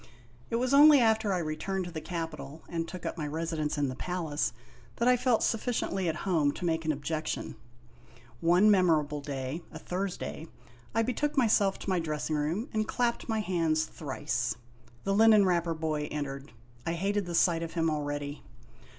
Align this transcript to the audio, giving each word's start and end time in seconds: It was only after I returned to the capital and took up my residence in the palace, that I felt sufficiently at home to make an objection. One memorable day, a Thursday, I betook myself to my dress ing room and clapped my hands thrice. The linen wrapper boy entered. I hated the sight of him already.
It 0.49 0.55
was 0.55 0.73
only 0.73 0.99
after 0.99 1.31
I 1.31 1.37
returned 1.37 1.85
to 1.85 1.91
the 1.91 2.01
capital 2.01 2.63
and 2.67 2.87
took 2.87 3.05
up 3.05 3.19
my 3.19 3.27
residence 3.27 3.77
in 3.77 3.87
the 3.87 3.95
palace, 3.95 4.51
that 4.95 5.07
I 5.07 5.15
felt 5.15 5.43
sufficiently 5.43 6.09
at 6.09 6.15
home 6.25 6.53
to 6.53 6.65
make 6.65 6.85
an 6.85 6.91
objection. 6.91 7.55
One 8.39 8.71
memorable 8.71 9.21
day, 9.21 9.61
a 9.71 9.77
Thursday, 9.77 10.47
I 10.95 11.03
betook 11.03 11.37
myself 11.37 11.77
to 11.77 11.89
my 11.91 11.99
dress 11.99 12.31
ing 12.31 12.35
room 12.35 12.67
and 12.73 12.87
clapped 12.87 13.29
my 13.29 13.41
hands 13.41 13.83
thrice. 13.85 14.55
The 15.03 15.13
linen 15.13 15.45
wrapper 15.45 15.75
boy 15.75 16.07
entered. 16.09 16.51
I 16.83 16.93
hated 16.93 17.27
the 17.27 17.35
sight 17.35 17.61
of 17.61 17.73
him 17.73 17.87
already. 17.87 18.41